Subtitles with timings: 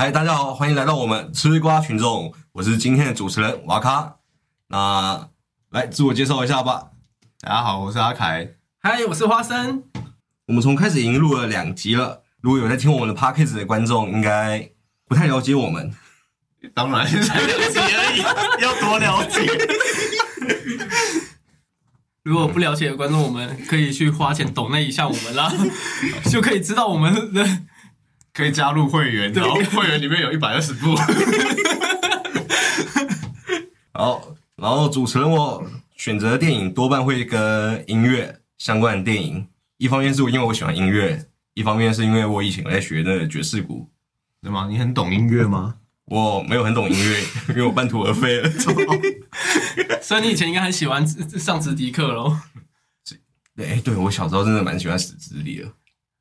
[0.00, 4.18] 嗨，大家好，欢迎来到我们吃瓜群众，我是今天的主持人瓦卡。
[4.68, 5.28] 那
[5.70, 6.90] 来自我介绍一下吧。
[7.40, 8.48] 大家好，我是阿凯。
[8.78, 9.82] 嗨，我是花生。
[10.46, 14.70] 我们从开始已经录了两集了，如果有在听我们的 podcast 的观众，应该
[15.08, 15.92] 不太了解我们。
[16.72, 18.20] 当然才了解而已，
[18.62, 19.50] 要多了解。
[22.22, 25.52] 如果不了解的观众，我们可以去花钱抖那一下我们啦，
[26.30, 27.44] 就可以知道我们的
[28.38, 30.94] 可以加入会员，然后会员里面有一百二十部。
[33.90, 39.48] 好，然后主持人我选择的电影多半会跟音乐相关的电影，
[39.78, 43.90] 一方面是因为我喜欢音乐，一方面是因为我以前在学的爵士鼓。
[44.40, 44.68] 对吗？
[44.70, 45.74] 你很懂音乐吗？
[46.04, 48.48] 我没有很懂音乐，因为我半途而废了。
[50.00, 52.36] 所以你以前应该很喜欢上直笛课喽？
[53.56, 55.66] 哎，对我小时候真的蛮喜欢史直笛的。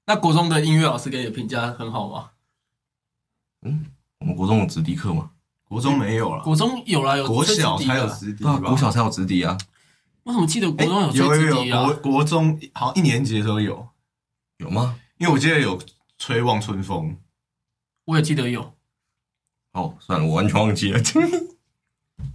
[0.08, 2.32] 那国中的音乐老师给你的评价很好吗？
[3.64, 3.88] 嗯，
[4.20, 5.32] 我们国中有直笛课吗？
[5.66, 8.70] 国中没有了，国中有啦，有国小才有直笛啊，吧？
[8.70, 9.58] 国小才有直笛啊。
[10.24, 11.96] 我怎么记得国中哎有吹有有有？
[11.98, 13.86] 国中好像一年级的时候有，
[14.60, 14.98] 有吗？
[15.18, 15.78] 因为我记得有
[16.18, 17.18] 吹望春风。
[18.06, 18.74] 我也记得有。
[19.74, 21.02] 哦，算了，我完全忘记了。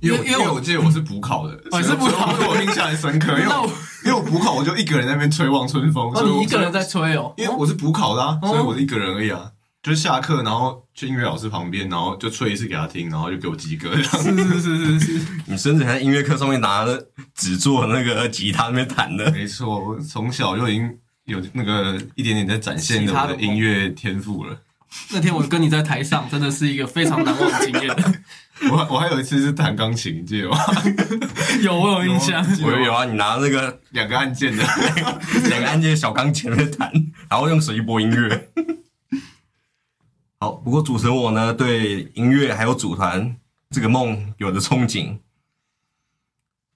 [0.01, 3.39] 因为因为我记得我是补考的，哦你是补考对我印象很深刻。
[3.39, 3.71] 因为我
[4.05, 7.33] 因为我补考，我就一个人在那边吹望春风，哦，所以你一个人在吹哦？
[7.37, 9.51] 因为我是补考的所以我是一个人而已啊。
[9.83, 13.91] 就是下课，然后去音乐老师旁边，然后就吹一次给他听，然后就给我及格。
[13.91, 19.29] 这样是是是是是， 你甚至还在音乐课上面拿着纸做那个吉他那边弹的。
[19.33, 24.57] 没错，我从小就已经有那个一点点在展现的我的音乐天赋了。
[25.11, 28.23] 那天我跟你在台上，真的是一个非常难忘的经验。
[28.71, 30.57] 我我还有一次是弹钢琴，你记得吗？
[31.63, 34.63] 有我有印象，有我有啊，你拿那个两个按键的，
[35.49, 36.91] 两个按键小钢琴在弹，
[37.29, 38.51] 然后用手机播音乐。
[40.39, 43.37] 好，不过主持人我呢，对音乐还有组团
[43.71, 45.19] 这个梦有着憧憬，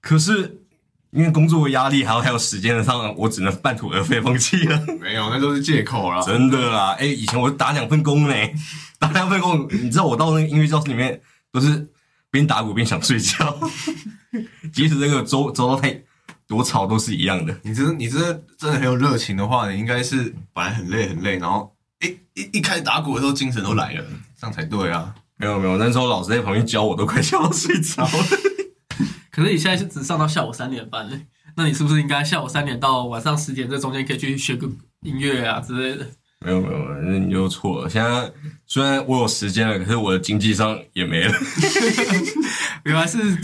[0.01, 0.61] 可是
[1.11, 4.85] 因为工作压力还有还有时间上，我只能半途而废放弃了。
[5.01, 6.21] 没有，那都是借口啦。
[6.21, 8.33] 真的啦，哎、以前我打两份工呢，
[8.99, 11.21] 打两份工，你知道我到那个音乐教室里面
[11.51, 11.87] 都是
[12.29, 13.59] 边打鼓边想睡觉，
[14.73, 16.03] 即使这个周周到太
[16.47, 17.57] 多吵都是一样的。
[17.63, 24.05] 你真的你真的真的很有热情的话，你应该是本来很累很累，然后一一一开始打鼓的时候精神都来了，
[24.39, 25.15] 这样才对啊。
[25.39, 28.09] 没有没有，那时候老师在旁边教我，都快笑到睡着了。
[29.29, 34.67] 可是你现在是只上到下午三点半嘞，那你是不是应该下午三点到晚上十点这中间可以去学个
[35.01, 36.07] 音乐啊之类的？
[36.39, 37.89] 没有没有，那你就错了。
[37.89, 38.31] 现在
[38.65, 41.33] 虽然我有时间了，可是我的经济上也没了。
[42.85, 43.35] 原来是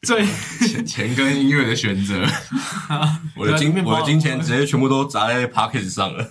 [0.00, 0.26] 最
[0.66, 2.24] 钱 钱跟音乐的选择，
[3.36, 6.30] 我的金我的金钱直接全部都砸在 Pocket 上了。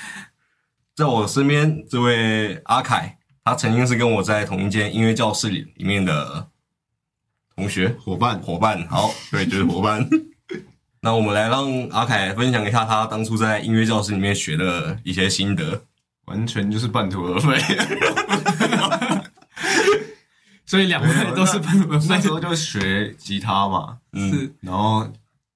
[0.96, 6.48] 在我身边这位阿凯，他曾经是跟我在同一间音乐教室里里面的
[7.54, 8.86] 同学伙伴伙伴。
[8.88, 10.08] 好，对，就是伙伴。
[11.02, 15.82] 那我们来让阿凯分享一下他当初在音乐教室里面学的一些心得。
[16.26, 17.58] 完全就是半途而废。
[20.64, 25.00] 所以两位都是半途而废那时候就学吉他嘛，嗯，是然后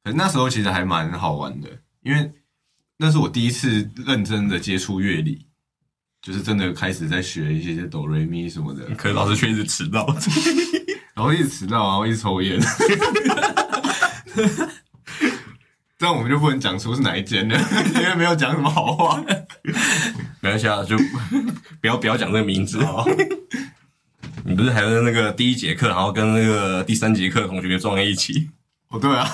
[0.02, 1.68] 可是那时候其实还蛮好玩的，
[2.02, 2.28] 因为
[2.96, 5.46] 那是我第一次认真的接触乐理，
[6.20, 10.04] 就是真的开始在学一些哆瑞咪什么的，可是老师却一直迟到。
[11.14, 12.60] 然后一直迟到，然后一直抽烟。
[16.04, 17.58] 这样我们就不能讲出是哪一间了，
[17.96, 19.24] 因为没有讲什么好话。
[20.40, 20.98] 没关系啊，就
[21.80, 22.78] 不要不要讲这个名字。
[22.80, 23.02] 哦
[24.44, 28.50] 你不是还有那个第一节课，然后跟那个第三节课的同学撞在一起？
[28.90, 29.26] 哦，对啊，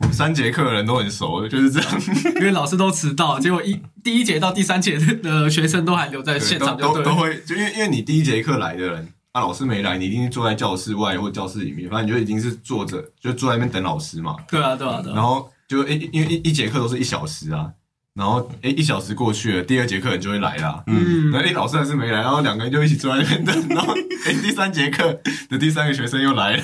[0.00, 2.00] 我们三节课的人都很熟，就是这样，
[2.36, 14.36] 因为老师都迟到，结果一第一节到第三节的学生都还留在现场，都都会，就因为因为你第一节课来的人，啊，老师没来，你一定是坐在教室外或教室里面，反正你就已经是坐着，就坐在那边等老师嘛。
[14.48, 15.14] 对啊，对啊，对啊。
[15.14, 17.72] 然后就诶，因为一一节课都是一小时啊，
[18.14, 20.82] 然后诶一小时过去了，第二节课人就会来啦。
[20.88, 26.62] 嗯那，诶老师还是没来，然后两个人就一起坐在那边等，然后诶第三节课的第三个学生又来了。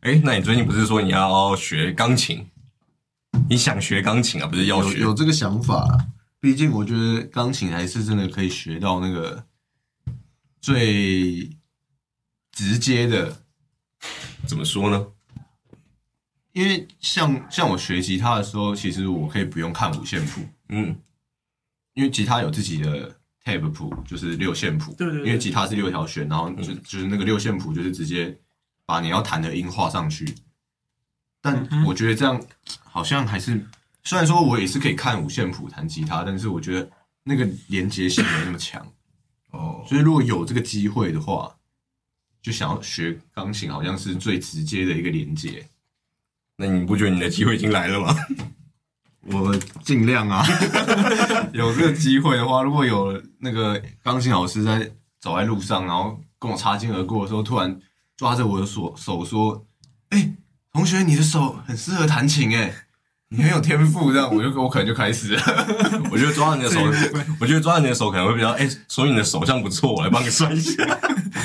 [0.00, 2.46] 哎，那你最近不是说你要学钢琴？
[3.50, 4.46] 你想学钢琴啊？
[4.46, 5.00] 不是要学？
[5.00, 5.98] 有有这个想法啦，
[6.40, 9.44] 毕竟我觉得钢琴还是真的可以学到那个
[10.66, 11.48] 最
[12.50, 13.40] 直接的，
[14.48, 15.06] 怎么说呢？
[16.50, 20.40] 因为像像我学吉他的时候，其实我可以不用看五线谱，
[20.70, 21.00] 嗯，
[21.94, 24.92] 因为吉他有自己的 tab 谱，就是六线谱。
[24.94, 28.36] 对对对因为吉他是六条弦，然后就、就是那个六线谱就是直接
[28.84, 30.34] 把你要弹的音画上去。
[31.40, 32.44] 但我觉得这样
[32.82, 33.64] 好像还是，
[34.02, 36.90] 虽然说我也是可以看五线谱弹吉他，但是我觉得
[37.22, 38.84] 那个连接性没那么强，
[39.56, 41.56] 哦，所以如果有这个机会的话，
[42.42, 45.68] 就想要学钢琴，好像是最直接的一个连接。
[46.56, 48.14] 那你不觉得你的机会已经来了吗？
[49.28, 50.46] 我尽量啊，
[51.52, 57.80] 有这个机会的话，如果有那个钢琴老师在走在路上，然后跟我擦肩而过的时候，突然
[58.16, 59.66] 抓着我的手手说
[60.10, 60.32] ：“哎、
[60.72, 62.85] 同学，你的手很适合弹琴，哎，
[63.30, 65.42] 你很有天赋。”这样，我就我可能就开始 了。
[66.12, 66.80] 我觉得抓着你的手，
[67.40, 70.82] 我觉得抓着你的手可能会比较，哎、所以你的手相不错，我来帮你算一下。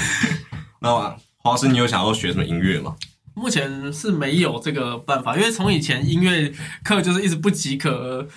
[0.80, 2.96] 那花师，你有想要学什么音乐吗？
[3.34, 6.52] 目前是没有这个办法，因为从以前音乐
[6.84, 8.28] 课就是一直不及格，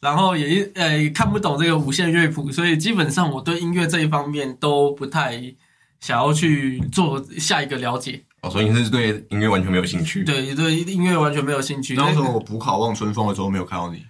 [0.00, 5.54] 然后也一呃看不懂这个五线乐谱，所以基本上我对音乐这一方面都不太
[6.00, 8.22] 想要去做下一个了解。
[8.46, 10.22] 哦，所以你是对音乐完全没有兴趣？
[10.22, 11.94] 对对，音乐完全没有兴趣。
[11.96, 14.04] 那时候我补考望春风的时候没有看到你，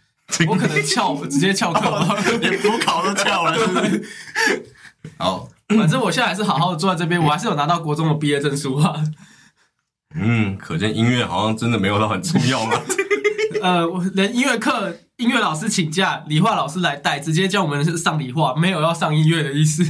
[0.46, 2.06] 我可能翘， 直接翘课了。
[2.40, 4.04] 连补考都翘了，是不是？
[5.16, 9.02] 好，反正我现在还是好好的坐在这边，我还是有拿到国中的毕业证书啊。
[10.14, 12.80] 嗯，可见音乐好像真的没有到很重要嘛。
[13.62, 19.84] 呃，我连音乐课音乐老师请假，理化老师来带，直接叫我们上理化，没有要上音乐的意思。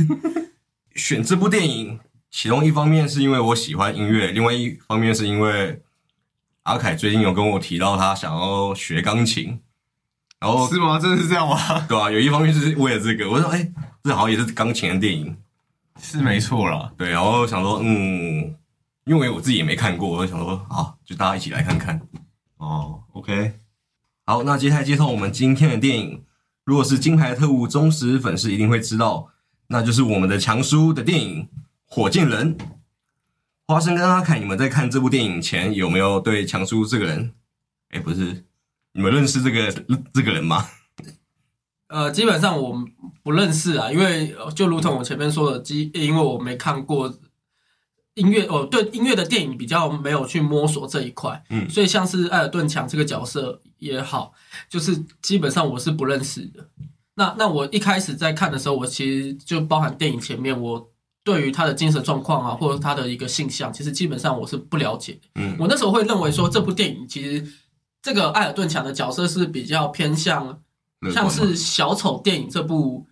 [0.95, 1.99] 选这部电影，
[2.37, 5.83] 其中一方面是因为我喜欢音乐，另外一方面是因为
[6.65, 9.59] 阿凯最近有跟我提到他想要学钢琴，
[10.39, 10.99] 然后是吗？
[10.99, 11.57] 真的是这样吗？
[11.89, 13.67] 对啊，有一方面是为了这个，我说哎、
[14.05, 15.35] 这好像也是钢琴的电影，
[15.99, 16.93] 是没错啦。
[16.99, 18.55] 对，然后想说嗯，
[19.07, 21.99] 因为我自己也没看过，我就想说好，就大家一起来看看。
[22.59, 23.55] 哦，OK，
[24.27, 26.23] 好，那接下来介绍我们今天的电影。
[26.67, 29.29] 如果是金牌特务忠实粉丝，一定会知道，
[29.69, 31.45] 那就是我们的强叔的电影
[31.87, 32.57] 《火箭人》。
[33.69, 37.35] 花生跟阿凯，你们在看这部电影前有没有对强叔这个人？
[37.89, 38.45] 哎，不是，
[38.93, 39.73] 你们认识这个
[40.15, 40.69] 这个人吗？
[41.89, 42.85] 呃，基本上我
[43.25, 47.13] 不认识啊，因为呃就如同我前面说的，基因为我没看过
[48.15, 54.33] 音乐，哦，对音乐的电影比较没有去摸索这一块，嗯所以像是艾尔顿强这个角色也好，
[54.69, 56.69] 就是基本上我是不认识的。
[57.15, 60.93] 那那我一开始在看的时候，我其实就包含电影前面我。
[61.27, 65.23] 对于他的精神状况啊，或者他的一个性向，其实基本上我是不了解的。
[65.35, 67.45] 嗯我那时候会认为说，这部电影其实
[68.01, 70.61] 这个艾尔顿强的角色是比较偏向
[71.13, 73.05] 像是小丑电影这部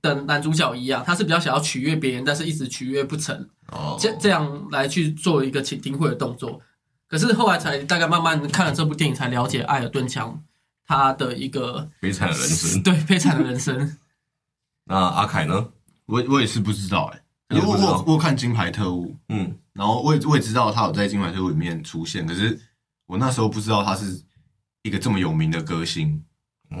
[0.00, 6.58] 的男主角一样，他是比较想要取悦别人，但是一直取悦不成，哦，这这样来去做一个请听会的动作。
[7.06, 10.42] 可是后来才大概慢慢看了这部电影，才了解艾尔顿强
[10.86, 12.80] 他的一个悲惨的人生。
[12.82, 13.98] 对悲惨的人生。
[14.88, 15.68] 那阿凯呢？
[16.08, 22.58] 我我也是不知道哎、因为我我我看《金牌特务》，嗯，然后我也我也知道他有在《金牌特务》里面出现，可是
[23.06, 24.22] 我那时候不知道他是
[24.82, 26.22] 一个这么有名的歌星，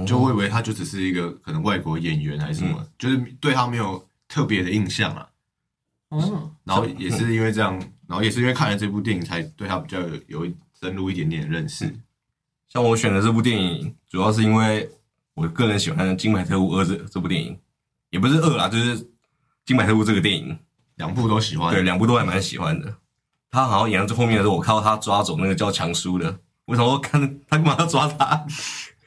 [0.06, 5.28] 就我以为他就只是一个可能外国演员还是什么，就是对他没有特别的印象啊。
[6.10, 11.94] 嗯，然后也是因为这样，然后也是因为看了这部电影，才对他比较有有深入一点点的认识。
[12.70, 14.90] 像我选的这部电影，主要是因为
[15.34, 17.58] 我个人喜欢《金牌特务二》这这部电影，
[18.10, 18.98] 也不是二啦，就是
[19.68, 20.58] 《金牌特务》这个电影，
[20.96, 22.94] 两部都喜欢，对，两部都还蛮喜欢的。
[23.50, 28.46] 他好像演到最后面的时候，我看到他抓走那个叫强叔的，我想说看他干嘛要抓他？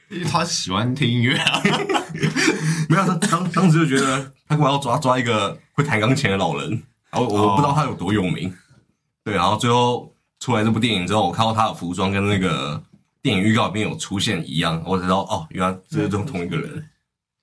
[0.08, 1.60] 因为他喜欢听音乐啊。
[2.88, 6.70] 没有，他当当时就觉得他干嘛要抓抓一个会弹钢琴的老人？
[7.10, 8.56] 然后我哦不知道他有多有名，
[9.24, 12.80] 对，然后最后出来这部电影之后，我看到他的服装跟那个
[13.20, 16.88] 电影预告里面有出现一样，我才知道哦，原来这是同同一个人。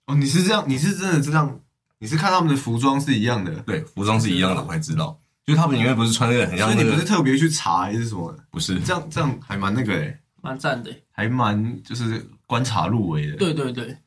[0.08, 1.60] 哦，你是这样，你是真的这样，
[2.00, 8.40] 你是看他们的服装是一样的，对，服装是一样的，我才知道，就是他们里面不是穿那个很所以你不是个，特别去查还是什么的？
[8.50, 10.90] 不是这样这样还蛮那个诶，蛮赞的。
[11.12, 13.36] 还蛮就是观察入围的。
[13.36, 13.98] 对对对，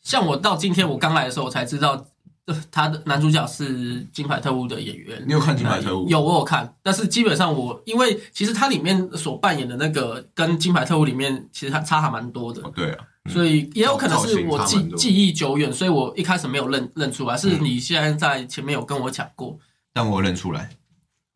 [0.00, 2.06] 像我到今天我刚来的时候，我才知道，
[2.44, 5.20] 呃，他的男主角是《金牌特务》的演员。
[5.26, 6.06] 你有看《金牌特务》？
[6.08, 17.36] 有，我有看，但是基本上我因为其实他里面所扮演的那个跟《金牌特务》里面其实他差还蛮多的哦，，对啊，所以也有可能是我记记忆久远，所以我一开始没有认认出来。
[17.36, 19.58] 是你现在在前面有跟我讲过，
[19.92, 20.70] 但我认出来。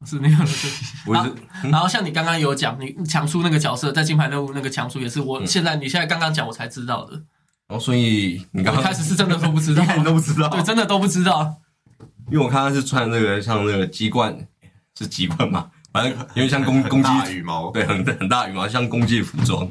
[0.07, 0.51] 是那样的。
[1.07, 1.33] 我是
[1.71, 7.15] 然后像你刚刚有讲，你强叔那个角色在《金牌任务》那个强叔也是我现在你现在刚刚讲我才知道的，
[7.67, 11.57] 然后所以你刚刚开始是真的都不知道 你，都不知道，对，真的都不知道。
[12.31, 14.47] 因为我看他是穿那个像那个鸡冠，
[14.97, 19.69] 是鸡冠嘛，反正有点像公公鸡羽毛，对，很很大羽毛，像公鸡服装。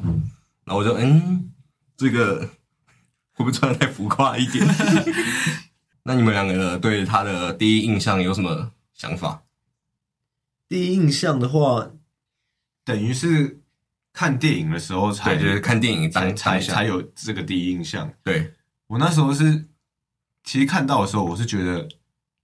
[0.65, 1.49] 然后我就嗯，
[1.97, 2.41] 这个
[3.33, 4.65] 会不会穿的太浮夸一点？
[6.03, 9.43] 那你们两个对他的第一印象有什么想法？
[10.69, 11.91] 第一印象的话，
[12.85, 13.61] 等于是
[14.13, 18.11] 看电影的时候才对，就是看电影当才才才有这个第一印象。
[18.23, 18.53] 对，
[18.87, 19.65] 我那时候是
[20.43, 21.87] 其实看到的时候，我是觉得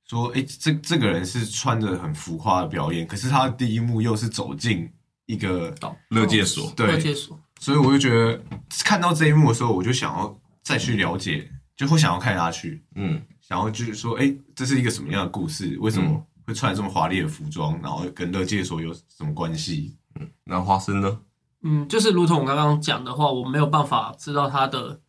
[0.06, 4.92] 说，哎，这这个人是穿着很浮夸的表演，可是他的第一幕又是走进
[5.26, 5.74] 一个，
[6.10, 8.42] 乐界所，对乐界所，所以我就觉得
[8.84, 15.78] 看到这一幕的时候，我就想要再去了解，就会想要看下去，嗯，想要就是说，哎，这是一个什么样的故事？
[15.80, 17.80] 为什么会穿这么华丽的服装？
[17.82, 19.96] 然后跟乐界所有什么关系？
[20.20, 21.20] 嗯那花生呢？
[21.62, 25.00] 嗯，就是如同我刚刚讲的话，我没有办法知道他的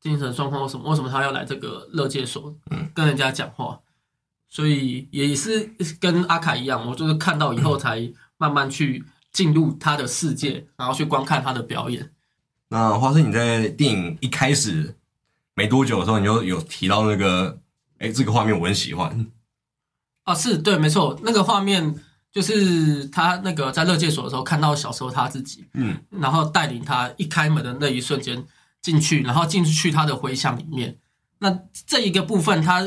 [0.00, 3.78] 精神状况或什么，为什么他要来这个乐界所，嗯跟人家讲话，
[4.48, 12.10] 所以也是跟阿凯一样，我就是看到以后才慢慢去进入他的世界，然后去观看他的表演。
[12.68, 14.96] 那花生，你在电影一开始
[15.54, 17.60] 没多久的时候，你就有提到那个，
[17.98, 19.26] 哎，这个画面我很喜欢，
[20.22, 21.94] 啊，是对，没错，那个画面
[22.32, 28.42] 就是他那个在乐界所的时候看到小时候他自己，嗯，然后带领他一开门的那一瞬间
[28.80, 30.98] 进去，然后进去他的回想里面。
[31.38, 32.82] 那这一个部分，他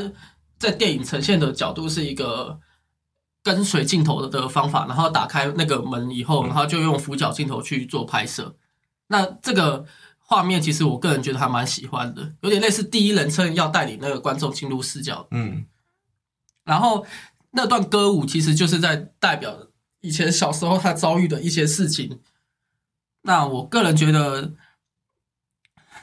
[0.58, 2.58] 在电影呈现的角度是一个
[3.42, 8.54] 跟随镜头的方法，然后打开那个门以后，然后就用俯角镜头去做拍摄。
[9.08, 9.86] 那这个
[10.18, 15.64] 画面其实我个人觉得还蛮喜欢的，有点类似第一人称要带领那个观众进入视角嗯
[16.64, 17.06] 然后
[17.52, 19.56] 那段歌舞其实就是在代表
[20.00, 22.20] 以前小时候他遭遇的一些事情。
[23.22, 24.52] 那我个人觉得，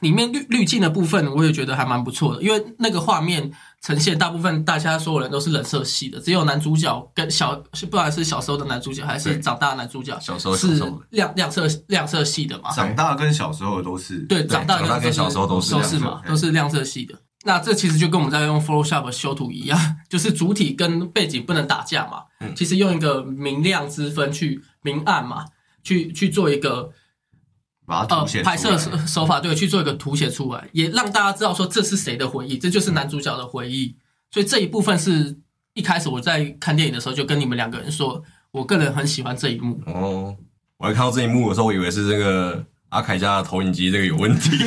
[0.01, 7.55] 里面滤滤镜的部分，我也觉得还蛮不错的，因为那个画面呈现大部分大家所有人都是冷色系的，只有男主角跟小，
[7.89, 12.71] 不管是小时候的男主角还是长大的男主角，小时候是亮亮色亮色系的嘛。
[12.71, 17.15] 长大跟小时候的都是对，长大跟小时候都是都是嘛，都是亮色系的。
[17.43, 22.23] 那这其实就跟我们在用 Photoshop 修图一样，就是主体跟背景不能打架嘛。
[22.39, 25.45] 嗯其实用一个明亮之分去明暗嘛，
[25.83, 26.89] 去去做一个呃
[27.85, 33.95] 把它凸显出来拍摄手手法，对，去做一个凸显出来，也让大家知道说这是谁的回忆，这就是男主角的回忆。
[34.31, 35.37] 所以这一部分是
[35.73, 39.79] 一开始我在看电影的时候就跟你们两个人说，我个人很喜欢这一幕。
[39.85, 40.35] 哦，
[40.77, 44.57] 我还看到这一幕的时候，我以为是这个阿凯家的投影机这个有问题，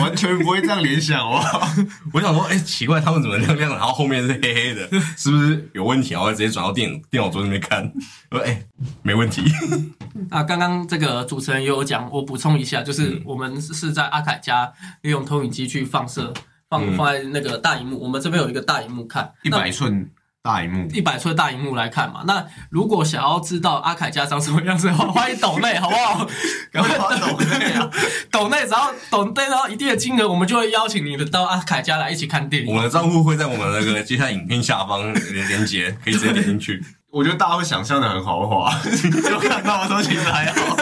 [0.00, 1.42] 完全不会这样联想哦。
[2.12, 6.14] 我想说，哎、奇怪，他们怎么亮亮的，然后后面是黑黑的，是不是有问题？
[6.14, 7.90] 然后直接转到电电脑桌那边看，
[8.30, 8.62] 我说，哎、
[9.02, 9.42] 没问题，
[10.30, 13.22] 那刚刚这个主持人也有讲，我补充一下，就是嗯。
[13.24, 16.32] 我们是在阿凯家利用投影机去放射，
[16.70, 20.08] 放嗯放在那个大荧幕，我们这边有一个大荧幕看，一百寸
[20.46, 22.20] 大荧幕，一百寸大荧幕来看嘛。
[22.26, 26.28] 那如果想要知道阿凯家长什么样子的话，欢迎抖内， 好不好？
[26.70, 27.90] 赶快把抖内啊！
[28.30, 32.68] 抖内只要抖内到一定的金额，我们就会邀请你们到阿凯家来一起看电影。
[32.68, 36.84] 我们的账户会在我们那个接下来影片下方连连接，可以直接点进去。
[37.10, 38.70] 我觉得大家会想象的很豪华，
[39.26, 40.76] 就看到的时候其实还好。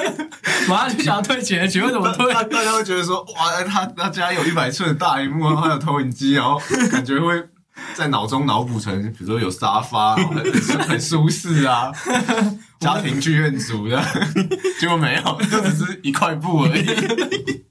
[0.66, 2.35] 马上就想要退钱，请问怎么退？
[2.35, 7.40] 大大家会觉得说，哇，他他家有一百寸的大荧幕，然后还有投影机，然后感觉会
[7.95, 11.93] 在脑中脑补成，比如说有沙发，很很舒适啊，
[12.81, 14.02] 家庭剧院组的，
[14.81, 17.64] 结果没有，就只是一块布而已。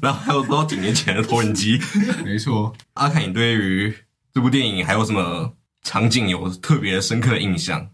[0.00, 1.80] 然后还有多少几年前的投影机？
[2.24, 3.94] 没错，阿凯，你对于
[4.32, 7.88] 这部电影还有什么场景有特别深刻的印象？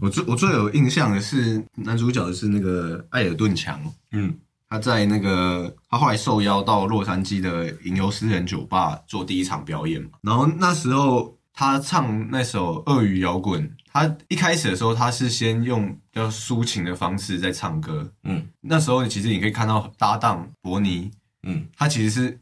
[0.00, 3.80] 我最我最有印象的是男主角是那个艾尔顿强，
[4.12, 4.36] 嗯
[4.72, 18.46] 他在那个他后来受邀到洛杉矶的吟游诗人酒吧做第一场表演嘛，然后那时候他唱那首鳄鱼摇滚，他一开始的时候他是先用比较抒情的方式在唱歌，嗯。
[18.62, 21.10] 那时候其实你可以看到搭档伯尼，
[21.42, 22.40] 嗯，他其实是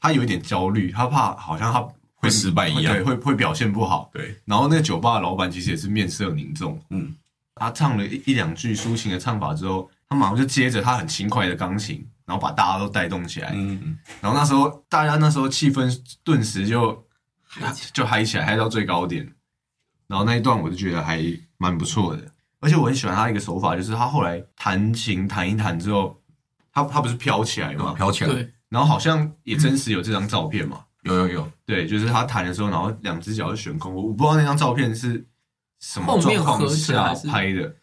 [0.00, 7.14] 他有一点焦虑，他怕好像他会失败一样对，会会表现不好，对，然后那个酒吧的老板其实也是面色凝重，嗯。
[7.54, 13.50] 他唱了一一两句抒情的唱法之后，他马上就接着他很轻快的钢琴，然后把大家都带动起来。
[13.54, 15.90] 嗯，然后那时候大家那时候气氛
[16.22, 17.06] 顿时就
[17.92, 19.26] 就嗨起来，嗨到最高点。
[20.06, 21.22] 然后那一段我就觉得还
[21.56, 22.22] 蛮不错的，
[22.60, 26.20] 而且我很喜欢他一个手法，就是他后来弹琴弹一弹之后，
[26.70, 27.94] 他他不是飘起来吗？
[27.94, 30.84] 飘起来，对，然后好像也真实有这张照片嘛。
[31.04, 33.92] 有有有，对，就是他弹的时候，然后两只脚是悬空。
[33.94, 35.26] 我我不知道那张照片是
[35.80, 37.74] 什么状况下拍的，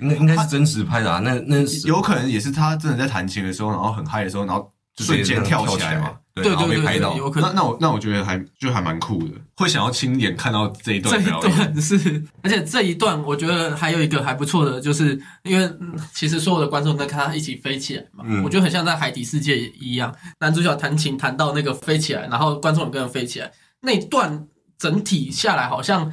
[0.00, 1.20] 应该应该是真实拍的啊。
[1.20, 7.50] 那那有可能也是他真的在弹琴的时候，然后很嗨的时候，然后瞬间跳起起来嘛。，对，然后对对有可能。
[7.50, 23.50] 那那我那我觉得还就还蛮酷的，会想要亲眼看到这一段这一段是，而且这一段我觉得还有一个还不错的，就是因为、嗯其实所有的观众跟他一起飞起来嘛，嗯我觉得很像在海底世界一样，男主角弹琴弹到那个飞起来，然后观众也跟着飞起来，
[23.80, 24.46] 那一段
[24.78, 26.12] 整体下来好像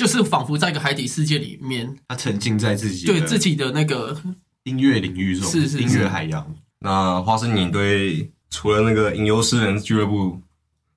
[0.00, 4.18] 就是仿佛在一个海底世界里面，他沉浸在自己对自己的那个
[4.62, 6.56] 音乐领域中，是是是音乐海洋。
[6.78, 10.40] 那花生，你对除了那个吟游诗人俱乐部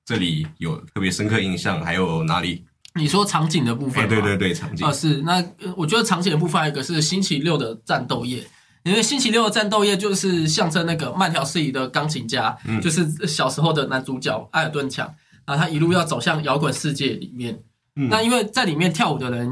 [0.06, 2.64] 这里有特别深刻印象，还有哪里？
[2.94, 8.42] 你说场景的部分对对对，场景啊，是那呃我觉得场景的部分还有一个是星期六的战斗夜，
[8.84, 17.62] 因为星期六的战斗夜就是象征那个慢条斯理的钢琴家，嗯就是小时候的男主角艾尔顿强，然后他一路要走向摇滚世界里面。
[17.96, 19.50] 嗯那因为在里面跳舞的人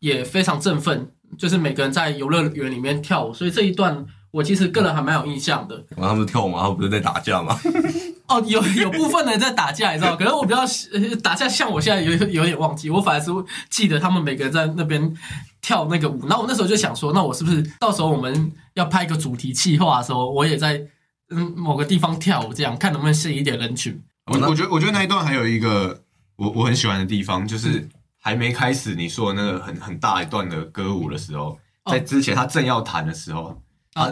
[0.00, 5.76] 也非常振奋，就是每个人在游乐园里面跳舞，所以这一段我其实个人还蛮有印象的。
[5.96, 7.56] 然后他们跳舞嘛，他们不是在打架吗？
[8.26, 10.16] 哦，有有部分人在打架，你知道？
[10.16, 10.60] 可能我比较
[10.92, 13.30] 呃打架，像我现在有有点忘记，我反而是
[13.68, 15.14] 记得他们每个人在那边
[15.60, 16.26] 跳那个舞。
[16.26, 20.82] 然后我那时候就想说，那我是不是到时候我们要拍一个主题企划的时候，我也在
[21.30, 24.02] 嗯某个地方跳舞，这样看能不能吸引一点人群？
[24.32, 26.02] 我我觉得我觉得那一段还有一个
[26.36, 27.88] 我我很喜欢的地方，就是
[28.18, 31.92] 还没开始你说的那个很很大一段的歌舞的时候，哦。
[31.92, 33.60] 在之前他正要弹的时候，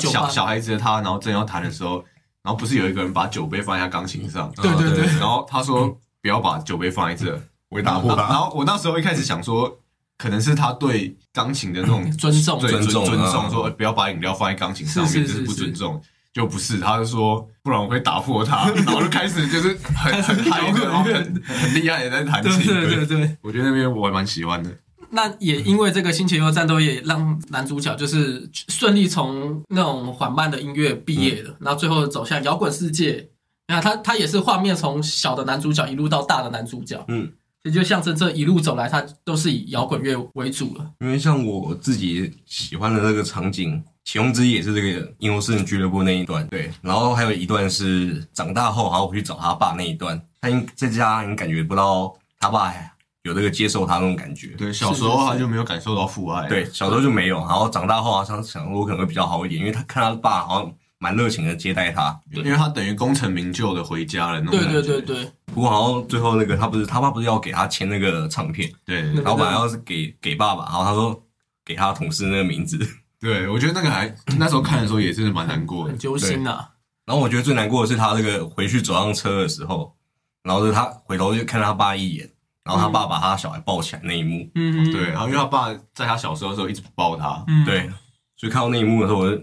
[0.01, 2.05] 小小孩子的他，然后正要弹的时候，
[2.43, 5.07] 然后不是有一个人把酒杯放在他钢琴上，对对对。
[5.19, 5.89] 然后他说
[6.21, 7.33] 不要把酒杯放在这，
[7.71, 7.99] 我会打？
[7.99, 8.23] 破他。
[8.29, 9.79] 然后我那时候一开始想说，
[10.19, 16.01] 可能是他对钢琴的那种尊重尊尊重啊尊重，说不要把饮料放在钢琴上面，这是是是是不尊重。
[16.33, 22.67] 就不是，他就说，不然我会打破它， 然后就开始就是很很 嗨的，然后很很厉害的在弹琴。
[22.67, 23.37] 对对对。
[23.43, 24.71] 我觉得那边我还蛮喜欢的。
[25.11, 33.29] 那也因为这个星期六战斗也让男主角就是顺利从那种缓慢的音乐毕业了，然后最后走向摇滚世界。
[33.69, 37.31] 那他他也是画面从小的男主角一路到大的男主角，嗯，
[37.63, 40.91] 也就象征这一路走来，他都是以摇滚乐为主了。
[41.01, 52.75] 因为像我自己喜欢的那个场景，其中之一也是这个英雄诗人俱乐部那一段，对，然后还有一段是长大后，然后回去找他爸那一段，他应在家你感觉不到他爸
[53.23, 56.49] 有这个接受他那种感觉，对，小时候他就没有感受到父爱。
[56.49, 64.83] 对，小时候就没有，然后长大后好像想我可能会比较好一点，因为他看他爸好像蛮热情的接待他，因为他等于功成名就的回家了那种对感觉。
[64.83, 71.23] 对对对，不过好像最后那个他不是他爸不是要给他签那个唱片，对那然后本来要是给给爸爸，然后他说
[71.65, 72.77] 给他同事那个名字，
[73.23, 75.99] 对，我觉得那个还 那时候看的时候也真的蛮难过的很。
[75.99, 76.69] 揪心啊。
[77.07, 79.95] 然后我觉得最难过的是他这个回去走上车的时候，
[80.43, 82.29] 然后就是他回头就看他爸一眼，
[82.65, 87.89] 然后他爸把他小孩抱起来那一幕，嗯，对，然后因为他爸在他小时候的时候一直不抱他，嗯，对，
[88.37, 89.39] 所以看到那一幕的时候，我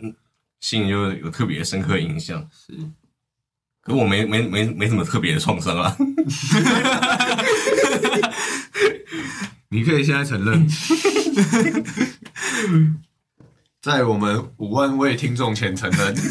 [0.59, 2.45] 心里就有特别深刻印象。
[2.51, 2.73] 是。
[3.81, 5.95] 可是我没没没没什么特别的创伤啊，
[9.69, 10.67] 你可以现在承认，
[13.81, 16.13] 在我们五万位听众前承认。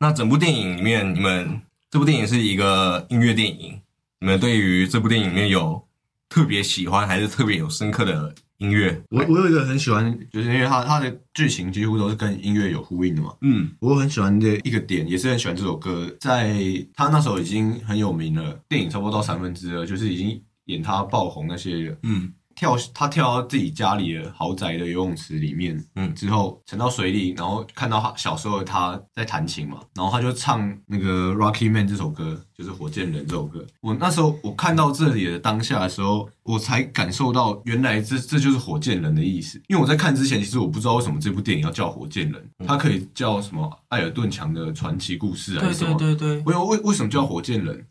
[0.00, 3.80] 那整部电影里面，你们这部电影是一个音乐电影，
[4.18, 5.86] 你们对于这部电影里面有
[6.28, 9.00] 特别喜欢还是特别有深刻的音乐？
[9.10, 13.32] 我我有一个很喜欢，就是因为它它的剧情几乎都是跟音乐有呼应的嘛。
[13.42, 16.52] 嗯我很喜欢的一个点，也是很喜欢这首歌，在
[16.92, 21.96] 他那时候已经很有名了，电影差不多到三分之二，就是已经演他爆红那些了。
[22.02, 33.66] 嗯跳他跳到自己家里的豪宅的游泳池里面，嗯之后沉到水里，然后看到他小时候的他在弹琴嘛，然后他就唱那个《Rocky Man》这首歌，就是《火箭人》这首歌。
[33.80, 39.60] 我那时候我看到这里的当下的时候，我才感受到原来这这就是火箭人的意思。
[39.68, 45.96] 因为我在看之前，其实我不知道为什么这部电影要叫火箭人，它可以叫什么艾尔顿强的传奇故事还对是什么？
[45.98, 47.86] 对对对，为为为什么叫火箭人？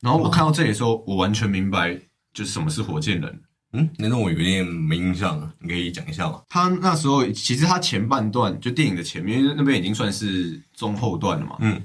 [0.00, 1.98] 然后我看到这里的时候，我完全明白
[2.34, 3.40] 就是什么是火箭人。
[3.76, 6.42] 嗯，那种我有点没印象了，你可以讲一下吗？
[6.48, 11.56] 他那时候其实他前半段就电影的前面，因为那边已经算是中后段了嘛。
[11.60, 11.80] 嗯，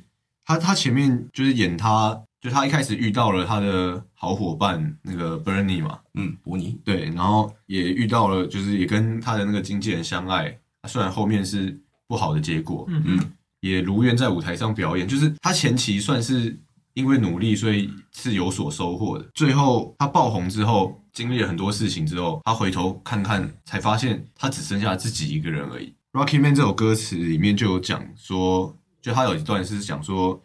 [0.46, 15.08] 他他前面就是演他，就他一开始遇到了他的好伙伴那个 Bernie 嘛，嗯，伯尼，对，然后也遇到了，就是也跟他的那个经纪人相爱，虽然后面是不好的结果，嗯嗯也如愿在舞台上表演。
[15.08, 16.58] 就是他前期算是
[16.94, 19.26] 因为努力，所以是有所收获的。
[19.34, 25.94] 最后他爆红之后，经历了很多事情之后，他回头看看，才发现他只剩下自己一个人而已。
[26.14, 30.42] Rocky Man 这首歌词里面就有讲说，就他有一段是讲说，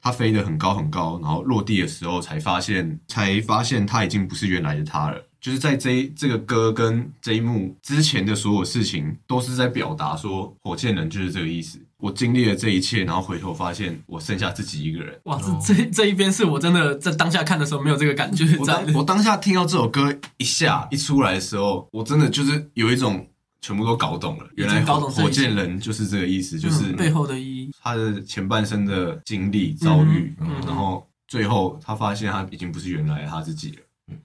[0.00, 5.22] 他飞得很高很高，然后落地的时候才发现，才发现他已经不是原来的他了。
[5.42, 11.80] 就是在这一这个歌跟这一幕之前的所有事情，都是在表达说，火箭人就是这个意思。
[11.98, 15.20] 我经历了这一切，然后回头发现我剩下自己一个人。
[15.24, 23.28] 哇，这这这一边是我真的在当下看的时候没有这个感觉我当我当下听到这首歌一下一出来的时候，我真的就是有一种
[23.60, 24.48] 全部都搞懂了。
[24.54, 27.70] 原来火箭人就是这个意思，就是嗯背后的意义。
[27.82, 33.78] 他的前半生的经历遭遇，嗯嗯然后最后他发现他已经不是原来他自己了。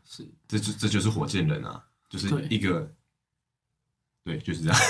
[0.03, 2.89] 是，这就这就是火箭人啊，就是一个，
[4.23, 4.79] 对，就是这样。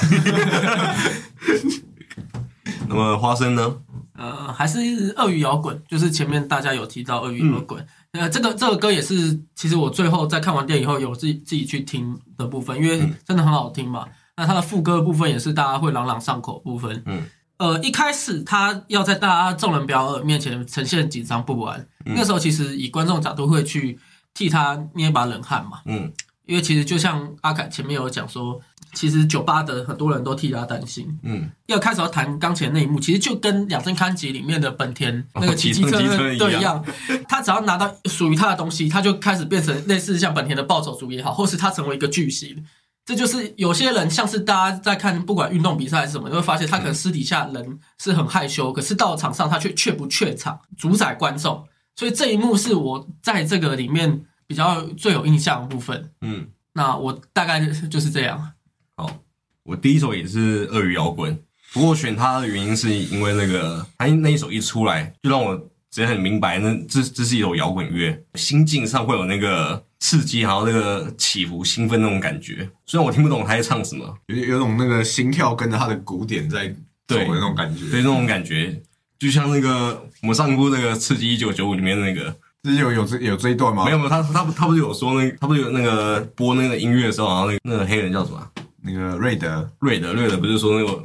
[2.87, 3.77] 那么花生呢？
[4.13, 4.79] 呃，还是
[5.17, 7.85] 鳄鱼摇滚，就是前面大家有提到鳄鱼摇滚。
[8.13, 14.07] 呃，这个这个歌也是，其实我最后在看完电影后有自己自己去听的部分，因为真的很好听嘛。
[14.35, 17.03] 那它的副歌的部分也是大家会朗朗上口部分。
[17.05, 17.23] 嗯，
[17.57, 23.99] 呃，一开始他要在大家众人表演面前呈现紧张不安，那时候其实以观众角度会去
[24.37, 25.79] 替他捏一把冷汗嘛。
[25.85, 26.13] 嗯，
[26.45, 28.61] 因为其实就像阿凯前面有讲说，
[28.93, 31.17] 其实酒吧的很多人都替他担心。
[31.23, 36.85] 嗯，要开始要弹钢琴那一幕，其实就跟《两生刊集》里面的本田哦那个骑机车一样对一样，
[37.27, 42.63] 他只要拿到属于他的东西，他就开始变成类似像本田的暴走族也好，或是他成为一个巨星。
[43.05, 51.65] 这就是有些人像是大家在看不管运动比赛还是什么，你会发现他可能私底下人是很害羞，可是到了场上他却却不怯场，主宰观众。
[51.97, 56.11] 所以这一幕是我在这个里面比较最有印象的部分。
[56.21, 58.53] 嗯，那我大概就是这样。
[58.95, 59.19] 好
[59.63, 61.37] 我第一首也是鳄鱼摇滚，
[61.73, 65.57] 不过我选它的原因是因为那个它那一首一出来，就让我
[65.89, 72.69] 直接很明白，那这这是一首摇滚乐，心境上会有那个刺激，还有那个起伏、兴奋那种感觉。
[72.85, 76.69] 虽然我听不懂他在唱什么，有有种那个心跳跟着他的鼓点在
[77.07, 77.89] 走的那种感觉。
[77.89, 78.79] 对那种感觉，
[79.19, 83.85] 就像那个我们上一部那个《刺激一九九五》里面那个，这有有这有这一段吗？
[83.85, 88.51] 没有没有，他他他不是有说那他不是有那个播那个音乐的时候，然后那个那个黑人叫什么啊？
[88.81, 91.03] 那个瑞德，瑞德，瑞德不是说那个，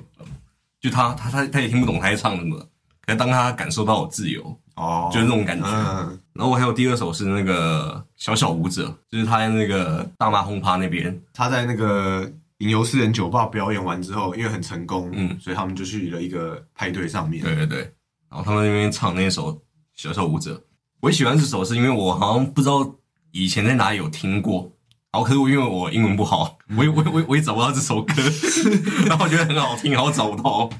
[0.80, 2.56] 就他他他他也听不懂他在唱什么，
[3.04, 5.66] 可是当他感受到我自由，哦，就是那种感觉。
[5.66, 17.42] 嗯，然后我还有第二首是那个小小舞者，就是他在那个大妈轰趴那边，他在那个吟游诗人酒吧表演完之后，因为很成功，嗯所以他们就去了一个派对上面。
[17.42, 17.92] 对对对，
[18.32, 19.60] 然后他们那边唱那首
[19.94, 20.64] 小小舞者，
[21.00, 22.94] 我喜欢这首是因为我好像不知道
[23.30, 24.72] 以前在哪里有听过。
[25.12, 28.14] 然后可是我因为我英文不好，我也我也我也我也找不到这首歌，
[29.06, 30.70] 然后我觉得很好听，然后找不到。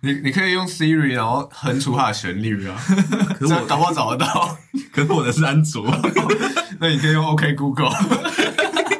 [0.00, 2.76] 你你可以用 Siri 然后哼出它的旋律啊，
[3.38, 4.58] 可是我这搞不好找得到。
[4.92, 5.86] 可是我的是安卓，
[6.80, 7.90] 那你可以用 OK Google。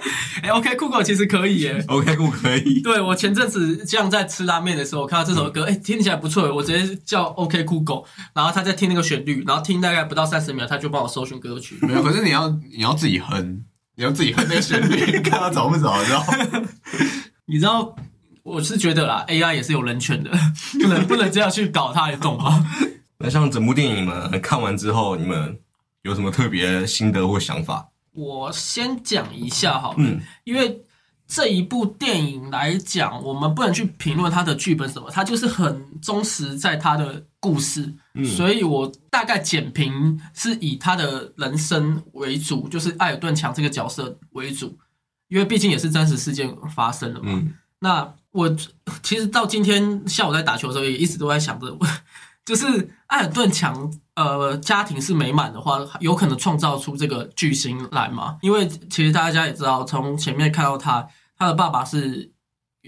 [0.46, 1.84] 哎，OK，酷狗其实可以耶。
[1.88, 2.80] OK 我可以。
[2.80, 11.76] 对我前阵子这样在吃拉面的时候，我看到这首歌，哎、听起来不错，我直接叫 OK 酷狗，然后他在听那个旋律，然后听大概不到三十秒，他就帮我搜寻歌曲。
[11.82, 13.64] 没有，可是你要你要自己哼，
[13.96, 16.24] 你要自己哼那个旋律， 看他找不找得到。
[17.46, 17.96] 你知道，
[18.44, 20.30] 我是觉得啦，AI 也是有人权的，
[20.80, 22.64] 不能不能这样去搞它，你懂吗？
[23.18, 25.58] 那像整部电影你们看完之后，你们
[26.02, 27.88] 有什么特别心得或想法？
[28.16, 30.20] 我先讲一下好了，嗯。
[30.44, 30.82] 因为
[31.28, 38.24] 这一部电影来讲，我们不能去评论它的剧本什么，它就是很忠实在它的故事，嗯。
[38.24, 44.78] 所以我大概简评是以他的人生为主，就是艾尔顿强这个角色为主，
[45.28, 47.26] 因为毕竟也是真实事件发生的嘛。
[47.28, 47.52] 嗯。
[47.80, 48.56] 那我
[49.02, 51.76] 其实到今天下午在打球的时候，也一直都在想着，
[52.46, 58.38] 就是艾尔顿强，呃，家庭是美满的话，有可能创造出这个巨星来嘛？
[58.40, 61.06] 因为其实大家也知道，从前面看到他，
[61.36, 62.32] 他的爸爸是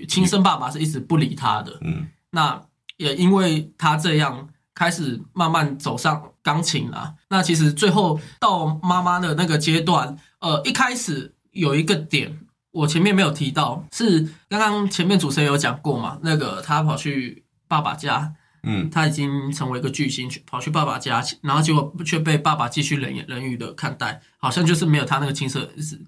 [0.08, 2.62] 亲生爸爸是一直不理他的，嗯那
[2.98, 7.14] 也因为他这样开始慢慢走上钢琴了。
[7.28, 12.38] 那其实最后到妈妈的那个阶段，呃，一开始有一个点，
[12.70, 26.04] 我前面没有提到，是刚刚前面主持人有讲过嘛，那个他跑去爸爸家，嗯他已经成为一个巨星，去跑去爸爸家，然后结果却被爸爸继续冷言冷语的看待，好像就是没有他那个青涩的日子。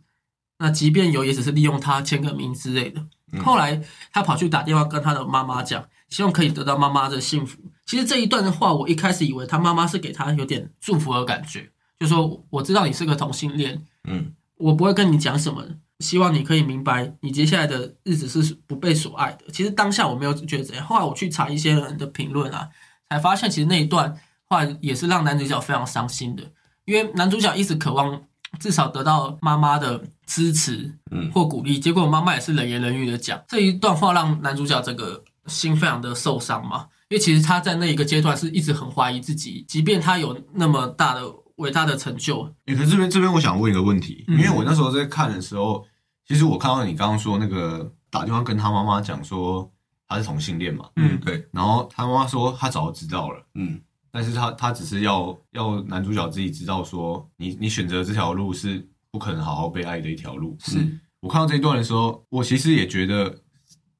[0.58, 3.02] 那即便有，也只是利用他签个名之类的。
[3.42, 3.80] 后来
[4.12, 7.58] 他跑去打电话跟他的妈妈讲，希望可以得到妈妈的幸福。
[7.86, 15.64] 其实这一段的话，我一开始以为他妈妈是给他有点祝福的感觉，就说我知道你是个同性恋，嗯我不会跟你讲什么，
[16.00, 19.44] 希望你可以明白，你接下来的日子是不被所爱的。
[19.52, 22.68] 其实当下我没有觉得怎样，后来我去查一些人的评论啊，
[23.08, 26.42] 才发现其实那一段话也是让男主角非常伤心的，
[26.84, 28.20] 因为男主角一直渴望
[28.58, 31.30] 至少得到妈妈的支持嗯。
[31.32, 33.40] 或鼓励，结果妈妈也是冷言冷语的讲。
[33.46, 36.86] 这一段话，让男主角整个心非常的受伤嘛。
[37.10, 41.22] 因为其实他在那一个阶段是一直很怀疑自己，即便他有那么大的
[41.56, 44.38] 伟大的成就，欸可是这边这边我想问一个问题，嗯。
[44.38, 45.84] 因为我那时候在看的时候，
[46.30, 49.68] 其实我看到你刚刚说那个打电话跟他妈妈讲说
[50.06, 53.80] 他是同性恋嘛，嗯对然后他妈妈说他早就知道了，嗯
[54.12, 60.56] 但是他他只是要要男主角自己知道说你你选择这条路是不可能好好被爱的一条路。
[60.60, 60.78] 是
[61.18, 63.28] 我看到这一段的时候，我其实也觉得，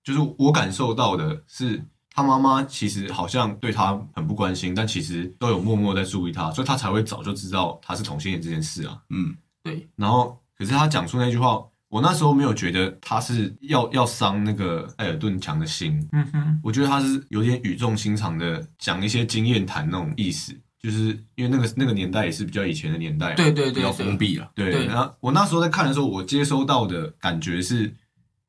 [0.04, 1.84] 就是我感受到的是。
[2.12, 9.00] 他妈妈其实好像对他很不关心，但其实都有默默在注意他，所以他才会早就知道他是同性恋这件事啊。
[9.10, 24.70] 嗯对，然后，可是他讲出那句话，我那时候没有觉得他是要要伤那个艾尔顿强的心，嗯哼，我觉得他是有点语重心长的讲一些经验谈那种意思，就是因为那个那个年代也是比较以前的年代对，对对比较封闭了，对。
[24.70, 27.92] 对然后我那时候在看的时候，我接收到的感觉是，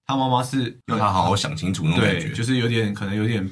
[0.06, 2.32] 他妈妈是要他好好想清楚那种感，觉。
[2.34, 3.50] 就是有点可能有点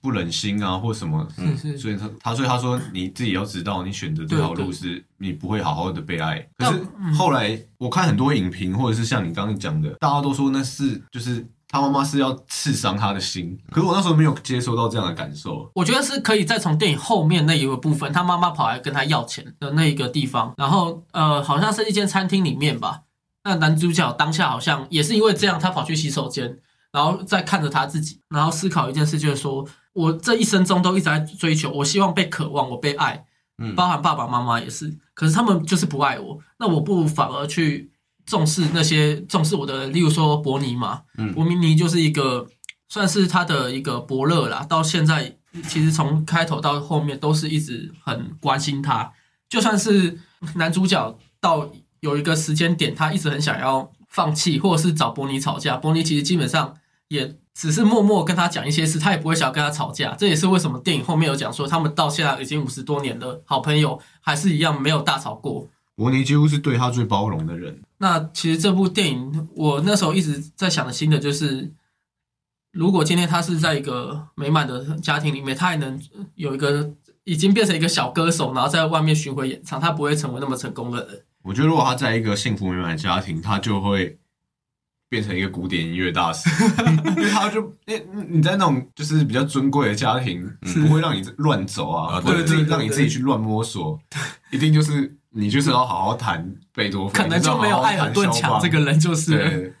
[0.00, 1.26] 不忍心啊，或什么。
[1.78, 6.38] 所以他他所以他说你自己要知道，你选择这条路是你不会好好的被爱。
[6.56, 13.58] 可是嗯后来我看很多影评，或者是像你刚刚讲的，大家都说那是就是他妈妈是要刺伤他的心。
[13.70, 15.70] 可是我那时候没有接收到这样的感受。
[15.74, 23.02] 我觉得是可以再从电影后面那一个部分，他妈妈跑来跟他要钱的那一个地方，然后呃，好像是一间餐厅里面吧。
[23.44, 26.58] 那男主角当下好像也是因为这样，他跑去洗手间，
[26.92, 33.24] 然后再看着他自己，然后思考一件事，就是说我这一生中都一直在追求，我希望被渴望，我被爱，
[33.58, 33.74] 嗯。
[33.74, 37.90] 包含爸爸妈妈也是，可是他们就是不爱我，那我不反而去
[38.24, 41.32] 重视那些重视我的，例如说伯尼嘛，嗯。
[41.34, 42.46] 伯尼就是一个
[42.88, 45.36] 算是他的一个伯乐啦，到现在
[45.68, 49.12] 其实从开头到后面都是一直很关心他，
[49.48, 50.18] 就算是
[50.54, 56.74] 男主角到有一个时间点，他一直很想要放弃，或者是找伯尼吵架，伯尼其实基本上
[57.08, 60.14] 也只是默默跟他讲一些事，他也不会想要跟他吵架。
[60.14, 65.68] 这也是为什么电影后面有讲说，他们到现在已经五十多年的好朋友，还是一样没有大吵过。
[65.94, 67.82] 伯尼几乎是对他最包容的人。
[67.98, 71.70] 那其实这部电影，我那时候一直在想的新的就是，
[72.72, 76.00] 如果今天他是在一个美满的家庭里面，他还能
[76.34, 76.90] 有一个
[77.24, 81.22] 已经变成一个小歌手，然后在外面巡回演唱，他不会成为那么成功的人。
[81.42, 84.18] 我觉得如果他在一个幸福美满的家庭，他就会
[85.12, 86.48] 变成一个古典音乐大师，
[87.18, 94.00] 因为他就因为你在那种就是比较尊贵的家庭，不会让你乱走啊，啊或者自己对对对让你自己去乱摸索，
[94.50, 99.36] 一定就是你就是要好好弹贝多芬，可能就没有艾尔顿强这个人，就是。
[99.36, 99.72] 了对，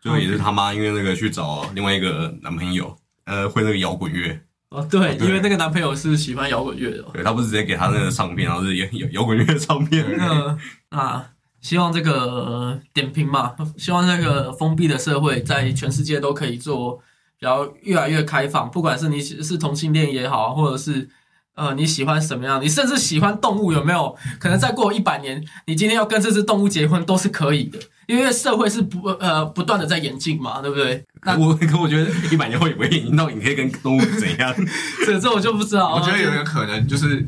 [0.00, 2.96] 最后也是他妈因为那个去找另外一个男朋友，
[3.26, 5.28] 呃，会那个摇滚乐，哦，对，对。
[5.28, 7.02] 因为那个男朋友是喜欢摇滚乐的。
[7.02, 7.10] 哦。
[7.12, 11.26] 对他不是直接给他那个唱片，然后是摇摇摇滚乐唱片，嗯啊，
[11.64, 16.96] 希望这个、呃点评嘛，希望这个封闭的社会在全世界都可以做
[17.40, 21.08] 比较越来越开放，不管是你是同性恋也好，或者是
[21.54, 24.14] 呃你喜欢什么样，你甚至喜欢动物有没有？
[24.38, 31.02] 可能再过一百年，你今天要跟这只动物结婚都是可以的，因为社会是不呃不断的在演进嘛，对不对？
[31.22, 34.54] 那我可我觉得一百年后也不会演到你可以跟动物怎样，
[35.06, 35.94] 这这我就不知道。
[35.94, 37.26] 我觉得有一个可能就是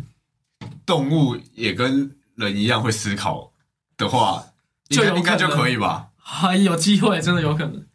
[0.85, 3.51] 动物也跟人一样会思考
[3.97, 4.45] 的话，
[4.89, 6.09] 就有应该就可以吧。
[6.17, 7.87] 还 有机会，真的有可能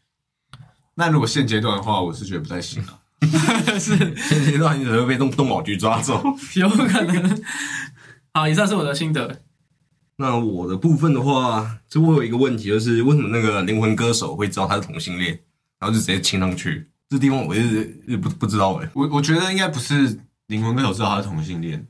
[0.95, 2.99] 那如果现阶段的话，我是觉得不太行啊。
[3.79, 4.15] 是。
[4.17, 6.21] 现阶段你可能会被动动保局抓走。
[6.55, 7.43] 有可能。
[8.33, 9.41] 好，以上是我的心得。
[10.17, 15.31] 那我的部分的话，就我有一个问题，就是为什么那个灵魂歌手会知道他是同性恋，
[15.79, 16.89] 然后就直接亲上去？
[17.09, 21.85] 这地方我一直一直不不知道哎，我我觉得应该不是灵魂歌手知道他是同性恋，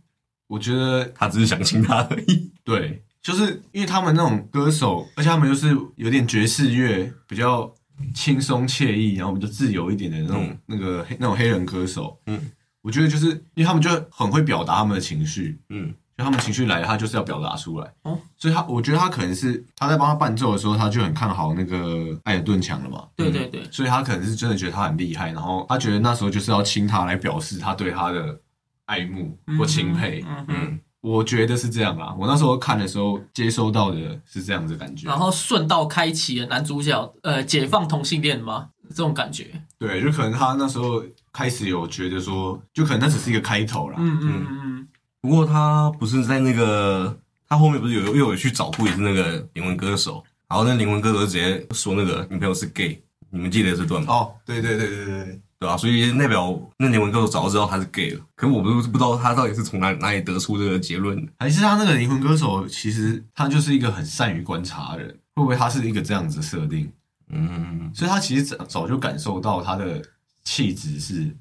[0.48, 2.52] 我觉得他只是想亲他而已。
[2.64, 7.72] 对，就是因为他们那种歌手，而且他们又是有点爵士乐，比较
[8.16, 12.20] 轻松惬意，然后比较自由一点的那种、嗯那个黑那种黑人歌手。
[12.26, 17.94] 嗯，我觉得就是因为他们就很会表达他们的情绪，嗯，就他们情绪来了，他就是要表达出来。
[18.02, 23.08] 哦，所以他我觉得他可能是他在帮他伴奏的时候，他就很看好那个艾尔顿强了嘛。
[23.16, 28.40] 对对对，所以他可能是真的觉得他很厉害，然后他觉得那时候就是要亲他来表示他对他的
[28.86, 30.26] 爱慕或钦佩。
[30.48, 32.16] 嗯，我觉得是这样啦。
[32.18, 35.18] 我那时候看的时候接收到的是这样子的感觉然。
[35.18, 38.70] 后顺道开启了男主角呃解放同性恋吗？
[38.90, 39.48] 这种感觉。
[39.78, 43.96] 对，就可能他那时候开始有觉得说，就可能那只是一个开头啦。
[44.00, 44.88] 嗯嗯嗯
[45.22, 54.14] 不过他不是在那个他后面不是有又有去找过也是那个灵魂歌手，然后那灵魂歌手就直接说那个女朋友是 gay，你们记得这段吗？
[54.14, 61.32] 哦，对对对对对对，吧啊，所以代表那灵魂歌手早就知道他是 gay 了，可是我不不知道他到底是从哪哪里得出这个结论的。
[61.38, 66.92] 还是他那个灵魂歌手，其实他就是一个很善于观察的人，会不会他是一个这样子的设定？
[67.30, 70.04] 嗯，所以他其实早早就感受到他的
[70.44, 71.32] 气质是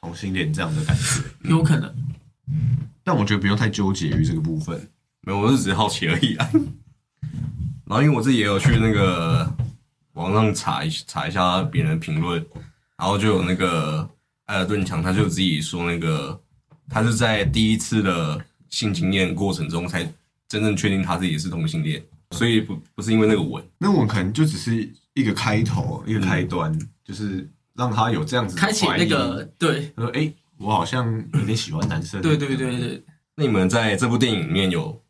[0.00, 1.22] 同性恋这样的感觉。
[1.44, 1.94] 嗯，有可能。
[3.04, 4.80] 但我觉得不用太纠结于这个部分。
[5.20, 6.48] 没有，我是只是好奇而已啊。
[7.84, 9.54] 然后因为我自己也有去那个
[10.14, 12.42] 网上查一查一下别人的评论，
[12.98, 14.06] 然后就有那个
[14.44, 16.38] 艾尔顿强，他就自己说那个
[16.90, 20.02] 他是在第一次的性经验过程中才
[20.48, 33.04] 真正确定他自己是同性恋，所以不不是因为那个吻，那我可能就只是一个开头，一个开端，就是让他有这样子的开启怀疑那个对他说：“哎、我好像有点喜欢男生。”对对对对，
[33.36, 35.00] 那你们在这部电影里面有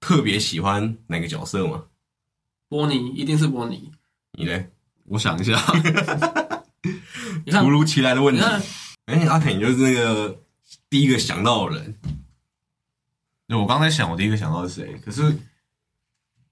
[0.00, 1.84] 特别喜欢哪个角色吗？
[2.68, 3.90] 波尼一定是波尼。
[4.38, 4.70] 你嘞？
[5.06, 5.60] 我想一下，
[7.50, 8.42] 突，如其来的问题。
[9.06, 10.40] 哎，阿肯，你就是那个
[10.88, 11.94] 第一个想到的人。
[13.48, 15.00] 那我刚才想，我第一个想到的是谁？
[15.04, 15.36] 可是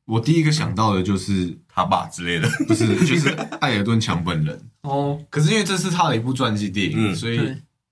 [0.05, 2.49] 我第一个想到的就是他爸之类的。
[2.67, 3.29] 不是就是
[3.61, 4.71] 艾尔顿强本人。
[4.83, 7.39] 哦，可是因为这是他的一部传记电影，嗯所以，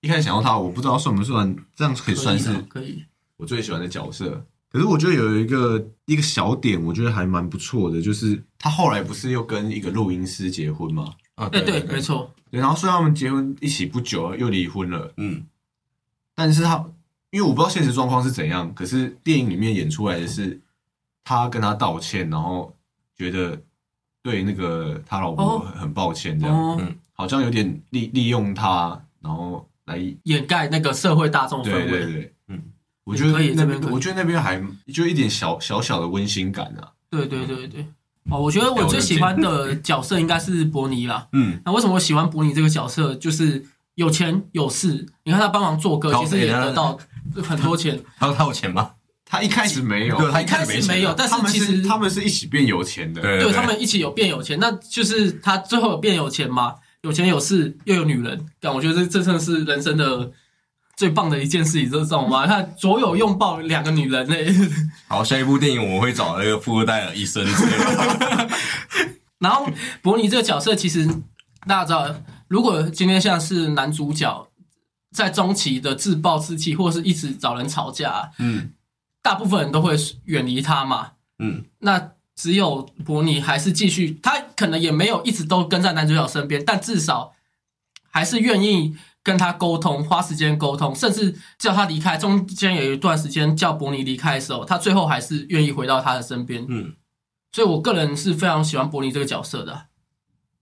[0.01, 3.05] 一开始想到他，我不知道算不算，这样可以算是可以。
[3.37, 4.45] 我最喜欢的角色。
[4.69, 11.15] 可是我觉得有一个一个小点，我觉得还蛮不错的，就是他后来不是又跟一个录音师结婚吗？
[11.37, 12.01] 啊，哎，对，没。
[12.01, 15.47] 错，对，然后虽然他们结婚一起不久又离婚了，嗯，
[16.35, 16.85] 但是他
[17.31, 20.61] 因为我不知道现实状况是怎样，可是电影里面演出来的是
[21.25, 22.75] 他跟他道歉，然后
[23.17, 23.61] 觉得
[24.23, 32.13] 对那个他老婆哦很很抱歉，这样、哦，嗯好像有点利利用他，然后来掩盖那个社会大众氛对对围。
[32.13, 32.63] 对，嗯，
[33.05, 36.93] 我觉得可以那这边可以边我觉得那边还就一点小小小的温馨感啊。
[37.11, 37.87] 对对对对。
[38.31, 41.27] 哦，我觉得我最喜欢的角色应该是伯尼啦。
[41.35, 43.15] 嗯，那为什么我喜欢伯尼这个角色？
[43.15, 46.99] 就是有钱有势，你看他帮忙做歌，其实也得到
[47.43, 48.01] 很多钱。
[48.19, 48.91] 他他有钱吗？
[49.29, 53.21] 他一开始没有，对他一开始没有，但是其实是他们是一起变有钱的。
[53.21, 60.31] 对对他们一起有变有钱，那就是他最后有变有钱嘛，有钱有势又有女人，但我觉得这这真的是人生的
[60.97, 62.47] 最棒的一件事情，就是这种嘛。
[62.49, 64.35] 他左右拥抱两个女人呢、
[65.07, 68.49] 好，下一部电影我会找那个富二代的医生之类的。
[69.39, 69.69] 然后
[70.01, 71.07] 伯尼这个角色，其实
[71.67, 74.49] 大家知道，如果今天像是男主角
[75.15, 78.71] 在中期的自暴自弃，或者是一直找人吵架，嗯
[79.23, 81.13] 大部分人都会远离他嘛。
[81.39, 87.35] 嗯，那只有伯尼还是继续，他可能也没有一直都跟在男主角身边，但至少
[88.11, 92.17] 还是愿意跟他沟通，花时间沟通，甚至叫他离开。
[92.17, 96.65] 中间有一段时间叫伯尼离开的时候，他最后还是愿意回到他的身边。
[96.69, 96.95] 嗯，
[97.51, 99.87] 所以我个人是非常喜欢伯尼这个角色的啊。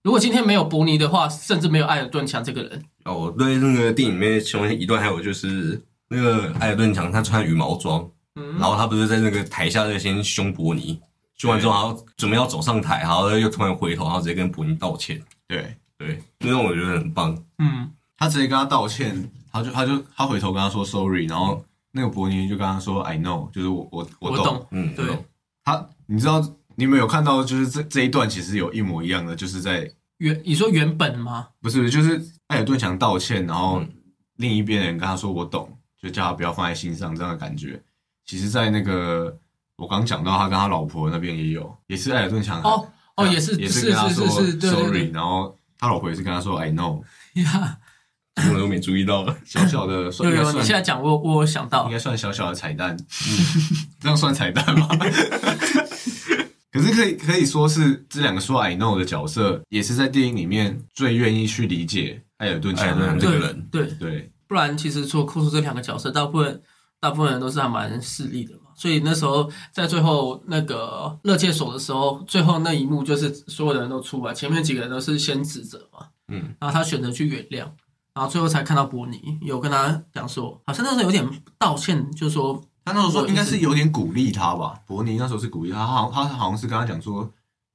[0.01, 2.83] 如果今天没有伯尼的话，甚至没有艾尔顿强这个人。
[3.03, 10.99] 哦，我对那个电影里面其中一段还有就是那个艾尔顿强他穿羽毛装，嗯然，后他不是在那个台下就先凶伯尼，
[11.37, 15.21] 凶完之后，然后准备要走上台，然后又突然回头，然后直接跟伯尼道歉。
[15.47, 17.37] 对，对，那种我觉得很棒。
[17.59, 24.13] 嗯，他直接跟他道歉，他就他就他回头跟他说 sorry，然后那个伯尼就跟他说 I know，就是我我懂。
[24.19, 24.67] 我懂。
[24.71, 25.25] 嗯，对
[25.63, 26.43] 他你知道
[26.75, 31.47] 你们有看到就是这这一段其实有一模一样的，就是在原你说原本吗？
[31.61, 33.89] 不是就是艾尔顿强道歉，然后嗯
[34.37, 35.69] 另一边的人跟他说我懂，
[36.01, 37.81] 就叫他不要放在心上这样的感觉。
[38.25, 39.37] 其实，在那个
[39.75, 47.01] 我刚讲到他跟他老婆那边也有，也是艾尔顿强哦哦，也是也是是跟他说 sorry，然后他老婆也是跟他说 I know，
[47.35, 47.77] 呀。
[48.53, 49.35] 我都没注意到了。
[49.45, 51.85] 小小的算 有你现在讲我我有想到。
[51.85, 52.97] 应，该算小小的彩蛋，
[53.99, 54.87] 这样算彩蛋吗？
[56.71, 64.31] 可是可以可以说是这两个说 I know 的角色，也是在电影里面最愿意去理解艾尔顿艾尔强的顿这个人，对，对。
[64.47, 66.61] 不然其实除了扣除这两个角色，大部分
[66.99, 68.71] 大部分人都是还蛮势利的嘛。
[68.75, 77.65] 所以那时候在最后那个乐界所的时候，最后那一幕就是所有的人都出来，前面几个人都是先指责嘛，嗯，然后他选择去原谅，
[78.15, 81.23] 然后最后才看到伯尼有跟他讲说，好像那时候有点
[81.59, 87.29] 道歉，就是说他那时候说应该是有点鼓励他吧，伯尼那时候是鼓励他，他好像他好像是跟他讲说，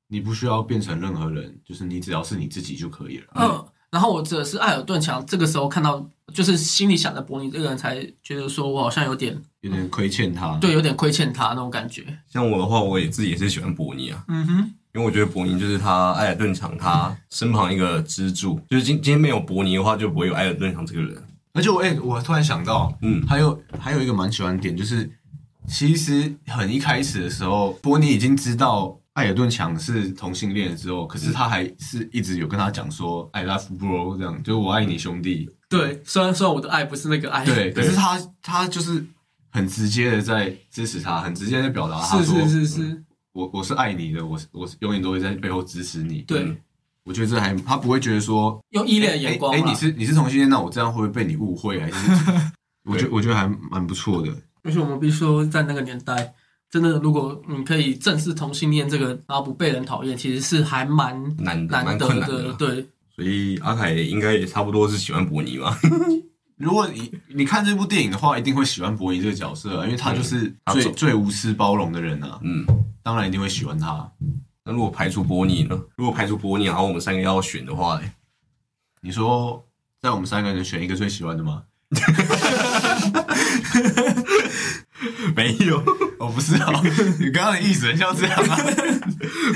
[0.09, 3.27] 你不需要变成任何人，就是你只要是你自己就可以了。
[3.35, 12.19] 嗯，然后我指的是艾尔顿强，这个时候看到就是心里想着伯尼这个人，才觉得说我好像有点有点亏欠他，对，有点亏欠他那种感觉。
[12.27, 21.23] 像我的话，我也自己也是喜欢伯尼啊，嗯哼，因为我觉得伯尼就是他艾尔顿强他身旁一个支柱，就是今今天没有伯尼的话，就不会有艾尔顿强这个人。
[21.53, 25.11] 而且我哎、我突然想到，嗯还有还有一个蛮喜欢的点，就是
[25.67, 35.51] 其实很一开始的时候，伯尼已经知道艾尔顿强是同性恋之后，可是他还是一直有跟他讲说 “I love bro” 这样，就是我爱你兄弟。
[35.69, 39.05] 对，虽然说我的爱不是那个爱，对，可是他他就是
[39.51, 46.23] 很直接的在支持他，很直接的表达他是说是是是，我我是爱你的，我是我是永远都会在背后支持你。
[46.23, 46.57] 对嗯
[47.03, 51.81] 我觉得这还他不会觉得说用依恋的眼光哎、嘛你是你是同性恋，那我这样会不会被你误会？
[51.81, 51.97] 还是
[52.85, 54.31] 我觉得我觉得还蛮不错的。
[54.63, 56.35] 而且我们必须说，在那个年代，
[56.71, 62.53] 真的，如果你可以正视同性恋这个，然后不被人讨厌，其实是还蛮难难得的。
[62.53, 65.77] 对，所以阿凯应该也差不多是喜欢伯尼吧。
[66.59, 72.65] 如果你你看这部电影的话，一定会喜欢伯尼这个角色、啊，因为他就是最、最无私包容的人啊，嗯，
[73.11, 74.09] 当然一定会喜欢他。
[74.65, 75.77] 那如果排除伯尼呢？
[75.97, 78.09] 如果排除伯尼，然后我们三个要选的话嘞，
[79.01, 79.67] 你说，
[80.01, 81.65] 在我们三个人选一个最喜欢的吗？
[85.35, 85.83] 没有。
[86.21, 86.71] 我，不知道，
[87.19, 88.57] 你刚刚的意思很像这样啊。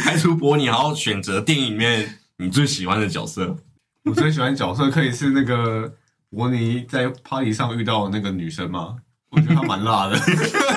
[0.03, 3.57] 排除伯尼，然后选择电影里面你最喜欢的角色。
[4.03, 5.95] 我最喜欢角色可以是那个
[6.31, 8.97] 伯尼在 party 上遇到的那个女生吗？
[9.31, 10.19] 我觉得她蛮辣的。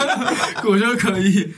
[0.69, 1.51] 我觉得可以。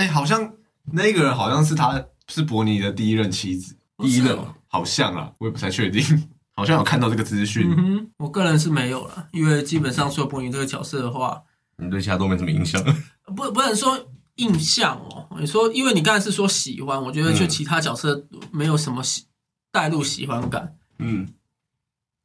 [0.00, 0.54] 哎、好像
[0.92, 6.02] 那个人好像是他是伯尼的第一任妻子，第一任哦好像啊，我也不太确定，
[6.56, 7.70] 好像有看到这个资讯。
[7.70, 11.42] 嗯哼，我个人是没有了，因为基本上说伯尼这个角色的话，
[11.76, 12.82] 你对其他都没什么印象。
[13.36, 15.28] 不不能说印象哦。
[15.38, 19.26] 你说，因为你刚才是说喜欢，我觉得就嗯其他角色没有什么喜
[19.70, 20.76] 带入喜欢感。
[20.98, 21.28] 嗯，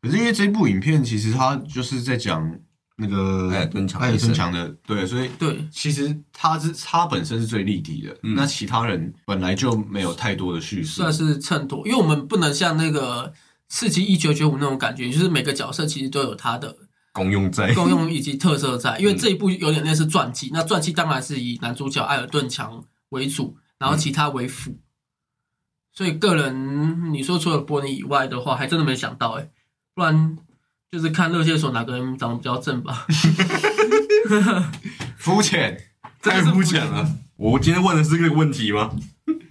[0.02, 2.58] 可是因为这部影片其实它就是在讲
[2.98, 11.12] 那个艾尔顿强艾尔顿强的，对，所以对，其实他是他本身是最立体的，嗯那其他人本来就没有太多的叙事算。
[11.12, 13.34] 是衬托，因为我们不能像那个
[13.68, 16.78] 刺激一九九五那种感觉，就是每个角色其实都有他的
[17.12, 17.74] 功用在。
[17.74, 18.98] 功用以及特色在。
[18.98, 24.80] 因为这一部有点类似传记，那传记当然是以男主角艾尔顿强为主，然后其他为辅。
[25.92, 29.50] 所以个人你说除了波尼以外的话，还真的没想到哎、
[29.94, 30.38] 不然
[30.92, 33.06] 就是看热线所哪个人长得比较正吧。
[35.18, 35.78] 肤浅，
[36.22, 37.08] 太肤浅了。
[37.36, 38.92] 我今天问的是这个问题吗？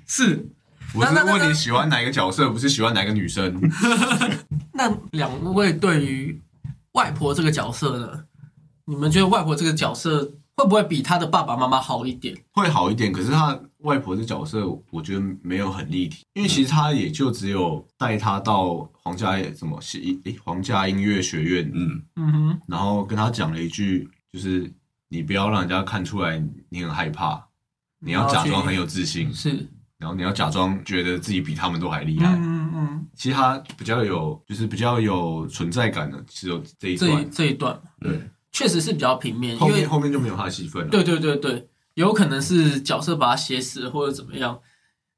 [0.06, 0.46] 是，
[0.94, 3.60] 我是问你喜欢哪一个角色，不是喜欢哪个女生。
[4.72, 6.40] 那两位对于
[6.92, 8.24] 外婆这个角色呢？
[8.86, 12.36] 你们觉得外婆这个角色会不会比她的爸爸妈妈好一点？
[12.52, 24.70] 会好一点，可是他外婆的角色，我觉得没有很立体，因为其实他也就只有带他到皇家什么戏诶皇家音乐学院，嗯，嗯哼，然后跟他讲了一句，就是
[25.08, 27.46] 你不要让人家看出来你很害怕，
[28.00, 29.50] 你要假装很有自信，是，
[29.98, 32.34] 然后你要假装觉得自己比他们都还厉害。
[32.36, 37.80] 嗯嗯，其实他比较有，就是比较有存在感的，只有这一段，这一段。
[38.00, 38.20] 对，
[38.50, 40.88] 确实是比较平面，后因为面后面就没有他的戏份了。
[40.90, 44.60] 对对对对，有可能是角色把他写死或者怎么样。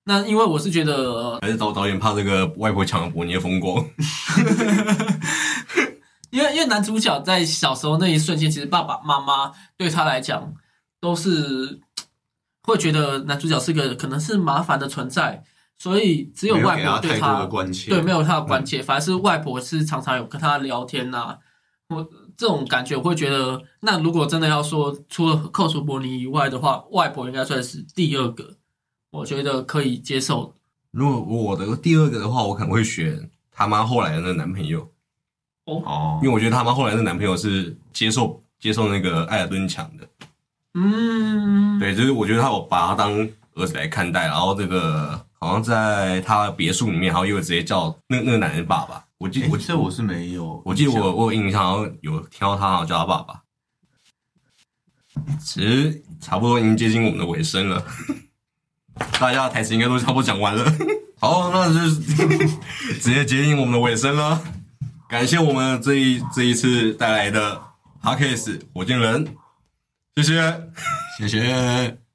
[0.05, 3.85] 那因为我是觉得，还是导导演怕这个外婆抢了伯尼的风光。
[6.31, 10.53] 因为因为男主角在小时候那一瞬间，其实爸爸妈妈对他来讲
[11.01, 11.81] 都是
[12.63, 15.43] 会觉得男主角是个可能是麻烦的存在，
[15.79, 21.39] 所以只有外婆对他的关切，对没有他的关切，反而是外婆是常常有跟他聊天呐、
[21.89, 22.07] 我
[22.37, 28.55] 这种感觉，我会觉得，那如果真的要说除了扣除伯尼以外的话，外婆应该算是第二个，
[29.11, 30.55] 我觉得可以接受。
[30.91, 34.89] 如果我的第二个的话，我可能会选他妈后来的那个男朋友，
[35.65, 40.09] 哦因为我觉得他妈后来的男朋友是接受接受那个艾尔顿强的。
[40.75, 43.13] 嗯，对，就是我觉得他有把他当
[43.55, 49.05] 儿子来看待，然后这个好像在他别墅里面，然后又直接叫那那个男人爸爸。
[49.19, 53.43] 我记诶我这我是没有，我记得我我有印象，好像有听到他好像叫他爸爸。
[55.41, 57.83] 其实差不多已经接近我们的尾声了，
[59.19, 60.65] 大家的台词应该都差不多讲完了。
[61.19, 61.97] 好，那就是
[63.01, 64.43] 直接接近我们的尾声了。
[65.09, 67.55] 感谢我们这一这一次带来的
[68.01, 69.27] h a r k e s 火箭人，
[70.17, 70.71] 谢谢。
[71.19, 72.06] 谢谢。